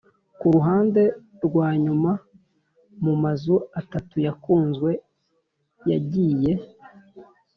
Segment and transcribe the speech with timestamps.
[0.39, 2.11] kuruhande-rwanyuma,
[3.03, 4.91] mumazu atatu yakunzwe
[5.89, 6.53] yagiye.